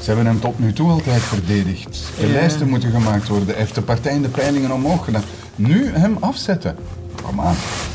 Ze 0.00 0.06
hebben 0.06 0.26
hem 0.26 0.40
tot 0.40 0.58
nu 0.58 0.72
toe 0.72 0.90
altijd 0.90 1.22
verdedigd. 1.22 2.02
De 2.20 2.26
lijsten 2.26 2.68
moeten 2.68 2.90
gemaakt 2.90 3.28
worden. 3.28 3.46
Hij 3.46 3.56
heeft 3.56 3.74
de 3.74 3.82
partij 3.82 4.14
in 4.14 4.22
de 4.22 4.28
peilingen 4.28 4.70
omhoog 4.70 5.04
gedaan. 5.04 5.22
Nu 5.56 5.90
hem 5.94 6.16
afzetten. 6.20 6.76
Kom 7.22 7.40
aan. 7.40 7.54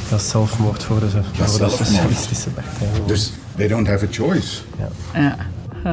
Dat 0.10 0.20
is 0.20 0.30
zelfmoord 0.30 0.84
voor 0.84 1.00
de, 1.00 1.10
voor 1.34 1.68
de 1.68 1.70
socialistische 1.70 2.50
partij. 2.50 2.88
Dus 3.06 3.32
they 3.56 3.68
don't 3.68 3.88
have 3.88 4.06
a 4.06 4.08
choice. 4.12 4.62
Ja. 5.14 5.36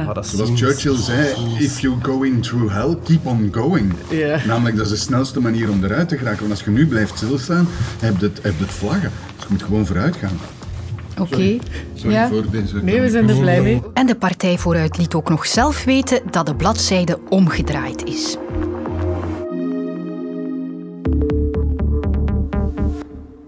Maar 0.03 0.13
dat 0.13 0.27
Zoals 0.27 0.51
Churchill 0.55 0.95
zei, 0.95 1.33
if 1.59 1.79
you 1.79 1.95
going 2.01 2.43
through 2.43 2.73
hell, 2.73 2.97
keep 3.03 3.25
on 3.25 3.49
going. 3.51 3.93
Ja. 4.09 4.39
Namelijk, 4.47 4.75
dat 4.75 4.85
is 4.85 4.91
de 4.91 4.97
snelste 4.97 5.39
manier 5.39 5.69
om 5.69 5.83
eruit 5.83 6.09
te 6.09 6.17
geraken. 6.17 6.39
Want 6.39 6.51
als 6.51 6.63
je 6.63 6.69
nu 6.71 6.87
blijft 6.87 7.17
stilstaan, 7.17 7.67
heb 7.99 8.19
je 8.19 8.25
het, 8.25 8.39
heb 8.43 8.59
het 8.59 8.71
vlaggen. 8.71 9.11
Dus 9.35 9.43
je 9.43 9.49
moet 9.49 9.63
gewoon 9.63 9.85
vooruit 9.85 10.15
gaan. 10.15 10.39
Oké. 11.19 11.57
Sorry 11.93 12.13
Ja. 12.15 12.27
voor 12.27 12.43
deze... 12.51 12.83
Nee, 12.83 13.01
we 13.01 13.09
zijn 13.09 13.29
er 13.29 13.37
blij 13.39 13.61
mee. 13.61 13.81
En 13.93 14.05
de 14.05 14.15
Partij 14.15 14.57
Vooruit 14.57 14.97
liet 14.97 15.13
ook 15.13 15.29
nog 15.29 15.45
zelf 15.45 15.83
weten 15.83 16.19
dat 16.31 16.45
de 16.45 16.55
bladzijde 16.55 17.19
omgedraaid 17.29 18.03
is. 18.03 18.37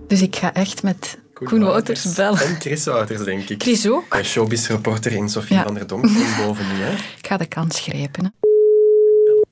Dus 0.08 0.22
ik 0.22 0.36
ga 0.36 0.54
echt 0.54 0.84
met 0.84 1.18
Koen 1.44 1.64
Wouters 1.64 2.14
bellen. 2.14 2.40
En 2.40 2.60
Chris 2.60 2.86
Wouters, 2.86 3.24
denk 3.24 3.50
ik. 3.50 3.62
Chris 3.62 3.88
ook. 3.90 4.14
Een 4.14 4.26
showbiz-reporter 4.26 5.12
in 5.12 5.30
Sofie 5.30 5.56
Ja. 5.56 5.64
van 5.64 5.74
der 5.74 5.88
Donk 5.88 6.04
komt 6.04 6.36
boven 6.46 6.68
nu. 6.68 6.74
Hè. 6.84 6.92
Ik 6.94 7.28
ga 7.28 7.38
de 7.38 7.46
kans 7.48 7.80
grijpen. 7.80 8.24
Hè. 8.24 8.30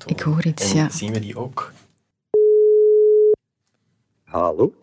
Ik 0.06 0.20
hoor 0.20 0.46
iets, 0.46 0.72
En 0.72 0.77
ja. 0.77 0.89
zien 0.89 1.13
we 1.13 1.20
die 1.20 1.38
ook? 1.38 1.72
Hallo. 4.24 4.74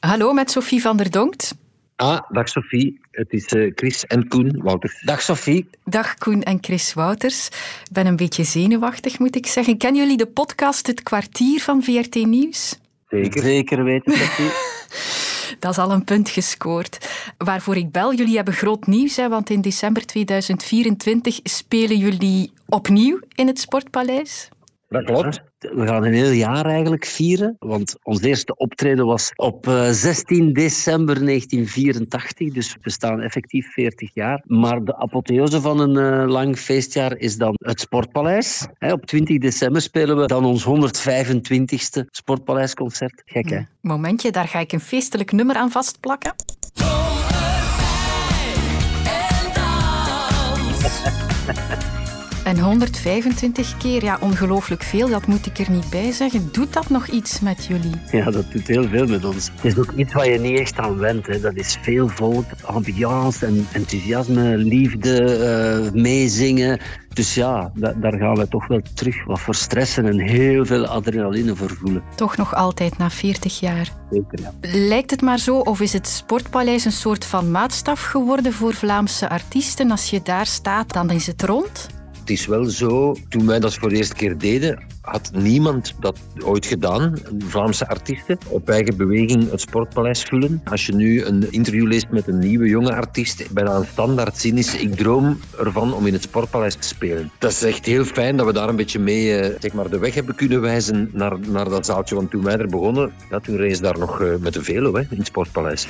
Hallo, 0.00 0.32
met 0.32 0.50
Sophie 0.50 0.80
van 0.80 0.96
der 0.96 1.10
Donkt. 1.10 1.54
Ah, 1.96 2.20
dag 2.30 2.48
Sophie. 2.48 3.00
Het 3.10 3.32
is 3.32 3.46
eh, 3.46 3.72
Chris 3.74 4.04
en 4.06 4.28
Koen 4.28 4.60
Wouters. 4.62 5.02
Dag 5.04 5.22
Sophie. 5.22 5.68
Dag 5.84 6.14
Koen 6.14 6.42
en 6.42 6.58
Chris 6.60 6.94
Wouters. 6.94 7.46
Ik 7.46 7.88
ben 7.92 8.06
een 8.06 8.16
beetje 8.16 8.44
zenuwachtig, 8.44 9.18
moet 9.18 9.36
ik 9.36 9.46
zeggen. 9.46 9.78
Kennen 9.78 10.00
jullie 10.02 10.16
de 10.16 10.26
podcast 10.26 10.86
Het 10.86 11.02
Kwartier 11.02 11.60
van 11.60 11.82
VRT 11.82 12.14
Nieuws? 12.14 12.78
Zeker. 13.08 13.42
Zeker 13.42 13.84
weten, 13.84 14.12
Sophie. 14.16 14.50
Dat 15.58 15.70
is 15.70 15.78
al 15.78 15.90
een 15.90 16.04
punt 16.04 16.28
gescoord. 16.28 17.10
Waarvoor 17.38 17.76
ik 17.76 17.90
bel, 17.90 18.14
jullie 18.14 18.36
hebben 18.36 18.54
groot 18.54 18.86
nieuws, 18.86 19.16
hè, 19.16 19.28
want 19.28 19.50
in 19.50 19.60
december 19.60 20.06
2024 20.06 21.40
spelen 21.42 21.98
jullie 21.98 22.52
opnieuw 22.68 23.20
in 23.34 23.46
het 23.46 23.58
Sportpaleis. 23.58 24.48
Dat 24.88 25.04
klopt. 25.04 25.42
We 25.58 25.86
gaan 25.86 26.04
een 26.04 26.12
heel 26.12 26.30
jaar 26.30 26.66
eigenlijk 26.66 27.04
vieren, 27.04 27.56
want 27.58 27.96
ons 28.02 28.20
eerste 28.20 28.56
optreden 28.56 29.06
was 29.06 29.32
op 29.34 29.66
eh, 29.66 29.90
16 29.90 30.52
december 30.52 31.24
1984, 31.24 32.52
dus 32.52 32.76
we 32.80 32.90
staan 32.90 33.20
effectief 33.20 33.72
40 33.72 34.14
jaar. 34.14 34.42
Maar 34.44 34.84
de 34.84 34.96
apotheose 34.96 35.60
van 35.60 35.80
een 35.80 35.96
eh, 35.96 36.28
lang 36.28 36.58
feestjaar 36.58 37.16
is 37.16 37.36
dan 37.36 37.54
het 37.56 37.80
Sportpaleis. 37.80 38.66
Hè, 38.78 38.92
op 38.92 39.06
20 39.06 39.38
december 39.38 39.82
spelen 39.82 40.16
we 40.16 40.26
dan 40.26 40.44
ons 40.44 40.66
125ste 40.66 42.04
Sportpaleisconcert. 42.10 43.22
Gek 43.24 43.50
hè? 43.50 43.60
Momentje, 43.80 44.30
daar 44.30 44.48
ga 44.48 44.58
ik 44.58 44.72
een 44.72 44.80
feestelijk 44.80 45.32
nummer 45.32 45.56
aan 45.56 45.70
vastplakken. 45.70 46.34
En 51.46 51.92
125 52.54 53.76
keer, 53.76 54.02
ja, 54.04 54.18
ongelooflijk 54.20 54.82
veel, 54.82 55.08
dat 55.08 55.26
moet 55.26 55.46
ik 55.46 55.58
er 55.58 55.70
niet 55.70 55.90
bij 55.90 56.12
zeggen. 56.12 56.48
Doet 56.52 56.72
dat 56.72 56.90
nog 56.90 57.06
iets 57.06 57.40
met 57.40 57.64
jullie? 57.68 57.92
Ja, 58.12 58.30
dat 58.30 58.52
doet 58.52 58.66
heel 58.66 58.88
veel 58.88 59.06
met 59.06 59.24
ons. 59.24 59.50
Het 59.54 59.64
is 59.64 59.78
ook 59.78 59.92
iets 59.96 60.12
waar 60.12 60.28
je 60.30 60.38
niet 60.38 60.58
echt 60.58 60.78
aan 60.78 60.96
went. 60.98 61.26
Hè. 61.26 61.40
Dat 61.40 61.54
is 61.54 61.78
veel 61.82 62.08
volk, 62.08 62.44
ambiance 62.62 63.46
en 63.46 63.66
enthousiasme, 63.72 64.56
liefde, 64.56 65.22
eh, 65.24 65.92
meezingen. 66.02 66.80
Dus 67.08 67.34
ja, 67.34 67.70
da- 67.74 67.92
daar 68.00 68.18
gaan 68.18 68.34
we 68.34 68.48
toch 68.48 68.66
wel 68.66 68.80
terug 68.94 69.24
wat 69.24 69.40
voor 69.40 69.54
stressen 69.54 70.06
en 70.06 70.18
heel 70.18 70.64
veel 70.66 70.86
adrenaline 70.86 71.56
voor 71.56 71.70
voelen. 71.80 72.02
Toch 72.14 72.36
nog 72.36 72.54
altijd 72.54 72.98
na 72.98 73.10
40 73.10 73.60
jaar. 73.60 73.92
Zeker, 74.10 74.40
ja. 74.40 74.52
Lijkt 74.60 75.10
het 75.10 75.20
maar 75.20 75.38
zo, 75.38 75.58
of 75.58 75.80
is 75.80 75.92
het 75.92 76.08
Sportpaleis 76.08 76.84
een 76.84 76.92
soort 76.92 77.24
van 77.24 77.50
maatstaf 77.50 78.02
geworden 78.04 78.52
voor 78.52 78.74
Vlaamse 78.74 79.28
artiesten? 79.28 79.90
Als 79.90 80.10
je 80.10 80.20
daar 80.22 80.46
staat, 80.46 80.92
dan 80.92 81.10
is 81.10 81.26
het 81.26 81.42
rond. 81.42 81.86
Het 82.26 82.38
is 82.38 82.46
wel 82.46 82.64
zo, 82.64 83.16
toen 83.28 83.46
wij 83.46 83.60
dat 83.60 83.74
voor 83.74 83.88
de 83.88 83.96
eerste 83.96 84.14
keer 84.14 84.38
deden, 84.38 84.82
had 85.00 85.30
niemand 85.34 85.94
dat 86.00 86.18
ooit 86.44 86.66
gedaan. 86.66 87.14
Vlaamse 87.38 87.88
artiesten 87.88 88.38
op 88.48 88.68
eigen 88.68 88.96
beweging 88.96 89.50
het 89.50 89.60
sportpaleis 89.60 90.22
vullen. 90.22 90.60
Als 90.64 90.86
je 90.86 90.94
nu 90.94 91.24
een 91.24 91.52
interview 91.52 91.86
leest 91.86 92.10
met 92.10 92.28
een 92.28 92.38
nieuwe 92.38 92.68
jonge 92.68 92.94
artiest, 92.94 93.52
bijna 93.52 93.74
een 93.74 93.86
standaard 93.86 94.38
zin 94.38 94.58
is, 94.58 94.76
ik 94.76 94.94
droom 94.94 95.40
ervan 95.58 95.94
om 95.94 96.06
in 96.06 96.12
het 96.12 96.22
sportpaleis 96.22 96.74
te 96.74 96.88
spelen. 96.88 97.30
Dat 97.38 97.50
is 97.50 97.62
echt 97.62 97.86
heel 97.86 98.04
fijn 98.04 98.36
dat 98.36 98.46
we 98.46 98.52
daar 98.52 98.68
een 98.68 98.76
beetje 98.76 98.98
mee 98.98 99.38
eh, 99.38 99.56
zeg 99.60 99.72
maar, 99.72 99.90
de 99.90 99.98
weg 99.98 100.14
hebben 100.14 100.34
kunnen 100.34 100.60
wijzen 100.60 101.10
naar, 101.12 101.38
naar 101.48 101.68
dat 101.68 101.86
zaaltje. 101.86 102.14
Want 102.14 102.30
toen 102.30 102.42
wij 102.42 102.56
er 102.56 102.68
begonnen, 102.68 103.12
ja, 103.30 103.40
toen 103.40 103.74
ze 103.74 103.82
daar 103.82 103.98
nog 103.98 104.20
eh, 104.20 104.36
met 104.40 104.52
de 104.52 104.62
velo 104.62 104.94
hè, 104.94 105.00
in 105.00 105.18
het 105.18 105.26
sportpaleis. 105.26 105.86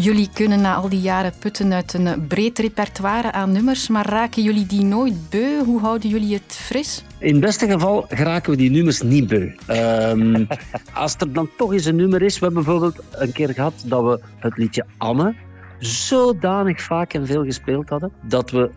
Jullie 0.00 0.28
kunnen 0.32 0.60
na 0.60 0.74
al 0.74 0.88
die 0.88 1.00
jaren 1.00 1.32
putten 1.38 1.72
uit 1.72 1.94
een 1.94 2.26
breed 2.26 2.58
repertoire 2.58 3.32
aan 3.32 3.52
nummers, 3.52 3.88
maar 3.88 4.08
raken 4.08 4.42
jullie 4.42 4.66
die 4.66 4.84
nooit 4.84 5.30
beu? 5.30 5.64
Hoe 5.64 5.80
houden 5.80 6.08
jullie 6.08 6.34
het 6.34 6.54
fris? 6.54 7.04
In 7.18 7.32
het 7.32 7.40
beste 7.40 7.66
geval 7.66 8.04
geraken 8.08 8.50
we 8.50 8.56
die 8.56 8.70
nummers 8.70 9.02
niet 9.02 9.26
beu. 9.26 9.54
Ehm, 9.66 10.44
als 10.94 11.14
er 11.18 11.32
dan 11.32 11.48
toch 11.56 11.72
eens 11.72 11.84
een 11.84 11.96
nummer 11.96 12.22
is, 12.22 12.38
we 12.38 12.44
hebben 12.44 12.64
bijvoorbeeld 12.64 13.04
een 13.10 13.32
keer 13.32 13.54
gehad 13.54 13.74
dat 13.86 14.02
we 14.02 14.20
het 14.38 14.56
liedje 14.56 14.84
Anne 14.96 15.34
zodanig 15.78 16.82
vaak 16.82 17.12
en 17.12 17.26
veel 17.26 17.44
gespeeld 17.44 17.88
hadden, 17.88 18.12
dat 18.22 18.50
we 18.50 18.70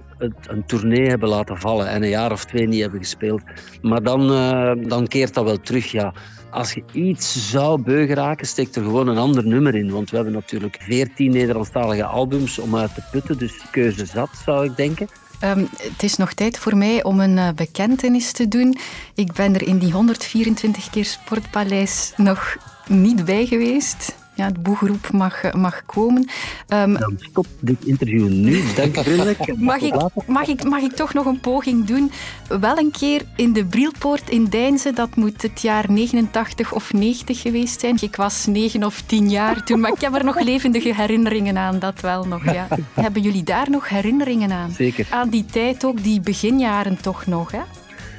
een 0.48 0.66
tournee 0.66 1.08
hebben 1.08 1.30
laten 1.30 1.58
vallen 1.58 1.88
en 1.88 2.04
een 2.04 2.10
jaar 2.10 2.32
of 2.32 2.46
twee 2.46 2.68
niet 2.68 2.82
hebben 2.82 3.00
gespeeld. 3.00 3.42
Maar 3.82 4.04
dan, 4.04 4.32
eh, 4.32 4.72
dan 4.88 5.08
keert 5.08 5.34
dat 5.34 5.46
wel 5.46 5.60
terug, 5.60 5.92
ja. 5.92 6.13
Als 6.50 6.74
je 6.74 6.84
iets 6.94 7.50
zou 7.50 7.82
beu 7.82 8.06
geraken, 8.06 8.48
steek 8.48 8.75
er 8.75 8.84
gewoon 8.84 9.08
een 9.08 9.18
ander 9.18 9.46
nummer 9.46 9.75
in. 9.75 9.92
Want 9.92 10.10
we 10.10 10.16
hebben 10.16 10.34
natuurlijk 10.34 10.78
veertien 10.82 11.32
Nederlandstalige 11.32 12.06
albums 12.06 12.60
om 12.60 12.75
uit 12.75 12.96
te 12.96 13.04
putten. 13.12 13.38
Dus 13.38 13.62
keuze 13.72 14.06
zat, 14.06 14.30
zou 14.46 14.66
ik 14.66 14.75
denken. 14.75 15.08
Ehm, 15.40 15.66
het 15.78 16.04
is 16.04 16.18
nog 16.18 16.34
tijd 16.34 16.58
voor 16.58 16.78
mij 16.78 17.04
om 17.04 17.20
een 17.20 17.38
uh, 17.38 17.50
bekentenis 17.56 18.32
te 18.32 18.48
doen. 18.48 18.78
Ik 19.16 19.34
ben 19.34 19.56
er 19.56 19.68
in 19.68 19.78
die 19.78 19.92
124 19.92 20.90
keer 20.90 21.06
Sportpaleis 21.06 22.13
nog 22.18 22.58
niet 22.88 23.25
bij 23.25 23.46
geweest. 23.46 24.21
Ja, 24.33 24.50
de 24.50 24.59
boegeroep 24.59 25.11
mag, 25.11 25.53
mag 25.53 25.85
komen. 25.85 26.29
Um, 26.67 26.97
Dan 26.97 27.15
stop 27.17 27.45
dit 27.59 27.85
interview 27.85 28.29
nu. 28.29 28.63
Dank 28.75 28.97
u 28.97 29.03
vriendelijk. 29.03 29.57
Mag 29.57 29.81
ik, 29.81 29.95
mag, 30.27 30.47
ik, 30.47 30.63
mag 30.63 30.81
ik 30.81 30.91
toch 30.91 31.13
nog 31.13 31.25
een 31.25 31.39
poging 31.39 31.85
doen? 31.85 32.11
Wel 32.59 32.77
een 32.77 32.91
keer 32.91 33.21
in 33.35 33.53
de 33.53 33.65
Brielpoort 33.65 34.29
in 34.29 34.45
Deinze. 34.45 34.93
Dat 34.93 35.15
moet 35.15 35.41
het 35.41 35.61
jaar 35.61 35.91
89 35.91 36.73
of 36.73 36.93
90 36.93 37.41
geweest 37.41 37.79
zijn. 37.79 37.97
Ik 38.01 38.15
was 38.15 38.45
9 38.45 38.83
of 38.83 39.01
10 39.05 39.29
jaar 39.29 39.63
toen, 39.63 39.79
maar 39.79 39.91
ik 39.91 40.01
heb 40.01 40.15
er 40.15 40.23
nog 40.23 40.41
levendige 40.41 40.93
herinneringen 40.95 41.57
aan. 41.57 41.79
Dat 41.79 42.01
wel 42.01 42.25
nog, 42.25 42.43
ja. 42.43 42.67
Hebben 42.93 43.21
jullie 43.21 43.43
daar 43.43 43.69
nog 43.69 43.89
herinneringen 43.89 44.51
aan? 44.51 44.71
Zeker. 44.71 45.07
Aan 45.09 45.29
die 45.29 45.45
tijd 45.45 45.85
ook, 45.85 46.03
die 46.03 46.21
beginjaren 46.21 47.01
toch 47.01 47.25
nog, 47.25 47.51
hè? 47.51 47.61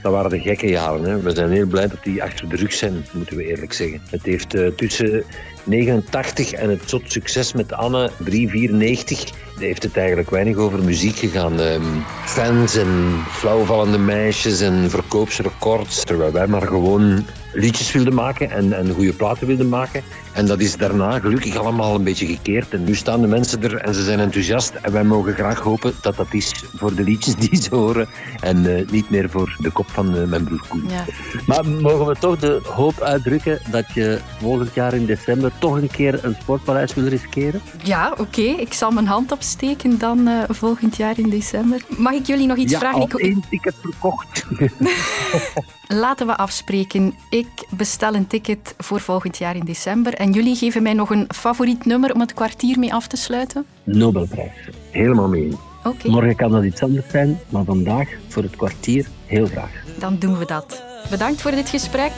Dat 0.02 0.12
waren 0.12 0.30
de 0.30 0.40
gekke 0.40 0.66
jaren. 0.66 1.04
Hè. 1.04 1.20
We 1.20 1.30
zijn 1.30 1.50
heel 1.50 1.66
blij 1.66 1.88
dat 1.88 2.02
die 2.02 2.22
achter 2.22 2.48
de 2.48 2.56
rug 2.56 2.72
zijn, 2.72 3.04
moeten 3.12 3.36
we 3.36 3.44
eerlijk 3.44 3.72
zeggen. 3.72 4.00
Het 4.10 4.22
heeft 4.22 4.54
uh, 4.54 4.68
tussen 4.68 5.24
89 5.64 6.52
en 6.52 6.70
het 6.70 6.82
zot 6.88 7.12
succes 7.12 7.52
met 7.52 7.72
Anne 7.72 8.10
394 8.18 9.30
heeft 9.58 9.82
het 9.82 9.96
eigenlijk 9.96 10.30
weinig 10.30 10.56
over 10.56 10.84
muziek 10.84 11.16
gegaan. 11.16 11.60
Um, 11.60 12.04
fans 12.24 12.76
en 12.76 13.22
flauwvallende 13.30 13.98
meisjes 13.98 14.60
en 14.60 14.90
verkoopsrecords. 14.90 16.04
Terwijl 16.04 16.32
wij 16.32 16.46
maar 16.46 16.66
gewoon 16.66 17.24
liedjes 17.52 17.92
wilden 17.92 18.14
maken 18.14 18.50
en, 18.50 18.72
en 18.72 18.90
goede 18.90 19.12
platen 19.12 19.46
wilden 19.46 19.68
maken. 19.68 20.02
En 20.32 20.46
dat 20.46 20.60
is 20.60 20.76
daarna 20.76 21.18
gelukkig 21.18 21.56
allemaal 21.56 21.94
een 21.94 22.04
beetje 22.04 22.26
gekeerd. 22.26 22.70
En 22.70 22.84
nu 22.84 22.94
staan 22.94 23.20
de 23.20 23.26
mensen 23.26 23.62
er 23.62 23.76
en 23.76 23.94
ze 23.94 24.02
zijn 24.02 24.20
enthousiast. 24.20 24.72
En 24.82 24.92
wij 24.92 25.04
mogen 25.04 25.34
graag 25.34 25.58
hopen 25.58 25.92
dat 26.00 26.16
dat 26.16 26.26
is 26.30 26.64
voor 26.76 26.94
de 26.94 27.02
liedjes 27.02 27.34
die 27.36 27.62
ze 27.62 27.74
horen. 27.74 28.08
En 28.40 28.64
uh, 28.64 28.88
niet 28.90 29.10
meer 29.10 29.30
voor 29.30 29.56
de 29.58 29.70
kop 29.70 29.90
van 29.90 30.16
uh, 30.16 30.24
mijn 30.24 30.44
broer 30.44 30.64
Koen. 30.68 30.84
Ja. 30.88 31.04
Maar 31.46 31.66
mogen 31.66 32.06
we 32.06 32.16
toch 32.18 32.38
de 32.38 32.60
hoop 32.62 33.00
uitdrukken 33.00 33.60
dat 33.70 33.92
je 33.94 34.20
volgend 34.40 34.74
jaar 34.74 34.94
in 34.94 35.06
december 35.06 35.52
toch 35.58 35.74
een 35.74 35.90
keer 35.90 36.24
een 36.24 36.36
sportpaleis 36.40 36.94
wil 36.94 37.06
riskeren? 37.06 37.60
Ja, 37.82 38.10
oké. 38.10 38.20
Okay. 38.20 38.44
Ik 38.44 38.72
zal 38.72 38.90
mijn 38.90 39.06
hand 39.06 39.32
opsteken 39.32 39.98
dan 39.98 40.28
uh, 40.28 40.42
volgend 40.48 40.96
jaar 40.96 41.18
in 41.18 41.30
december. 41.30 41.80
Mag 41.96 42.12
ik 42.12 42.26
jullie 42.26 42.46
nog 42.46 42.56
iets 42.56 42.72
ja, 42.72 42.78
vragen? 42.78 43.00
Al 43.00 43.08
één 43.18 43.42
ticket 43.50 43.74
verkocht. 43.82 44.44
Laten 45.92 46.26
we 46.26 46.36
afspreken. 46.36 47.14
Ik 47.30 47.66
bestel 47.70 48.14
een 48.14 48.26
ticket 48.26 48.74
voor 48.78 49.00
volgend 49.00 49.38
jaar 49.38 49.56
in 49.56 49.64
december. 49.64 50.14
En 50.14 50.32
jullie 50.32 50.56
geven 50.56 50.82
mij 50.82 50.92
nog 50.92 51.10
een 51.10 51.26
favoriet 51.34 51.84
nummer 51.84 52.14
om 52.14 52.20
het 52.20 52.34
kwartier 52.34 52.78
mee 52.78 52.94
af 52.94 53.06
te 53.06 53.16
sluiten? 53.16 53.66
Nobelprijs. 53.84 54.68
Helemaal 54.90 55.28
mee. 55.28 55.56
Okay. 55.84 56.10
Morgen 56.10 56.36
kan 56.36 56.50
dat 56.50 56.64
iets 56.64 56.82
anders 56.82 57.10
zijn, 57.10 57.38
maar 57.48 57.64
vandaag 57.64 58.08
voor 58.28 58.42
het 58.42 58.56
kwartier 58.56 59.06
heel 59.26 59.46
graag. 59.46 59.70
Dan 59.98 60.18
doen 60.18 60.38
we 60.38 60.44
dat. 60.44 60.82
Bedankt 61.10 61.40
voor 61.40 61.50
dit 61.50 61.68
gesprek. 61.68 62.12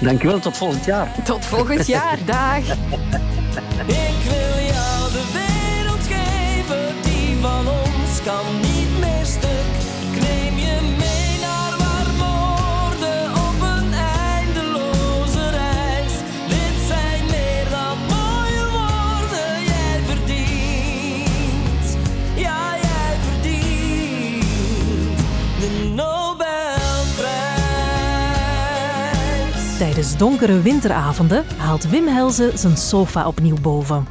Dankjewel, 0.00 0.38
tot 0.38 0.56
volgend 0.56 0.84
jaar. 0.84 1.22
Tot 1.24 1.44
volgend 1.44 1.86
jaar, 1.86 2.18
dag. 2.26 2.58
Ik 2.58 4.22
wil 4.24 4.64
jou 4.72 5.12
de 5.12 5.24
wereld 5.32 6.06
geven, 6.08 6.94
die 7.02 7.36
van 7.40 7.66
ons 7.68 8.22
kan 8.24 8.60
niet 8.60 8.75
Tijdens 30.06 30.24
donkere 30.30 30.62
winteravonden 30.62 31.44
haalt 31.56 31.88
Wim 31.88 32.06
Helze 32.06 32.50
zijn 32.54 32.76
sofa 32.76 33.26
opnieuw 33.26 33.60
boven. 33.60 34.06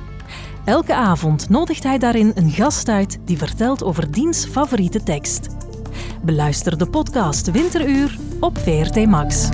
Elke 0.66 0.96
avond 0.96 1.50
nodigt 1.50 1.84
hij 1.84 1.98
daarin 1.98 2.32
een 2.36 2.50
gast 2.50 2.90
uit 2.90 3.20
die 3.26 3.38
vertelt 3.38 3.84
over 3.84 4.12
diens 4.12 4.46
favoriete 4.46 5.04
tekst. 5.04 5.48
Beluister 6.22 6.78
de 6.78 6.86
podcast 6.86 7.52
Winteruur 7.52 8.18
op 8.40 8.58
VRT 8.58 9.06
Max. 9.06 9.50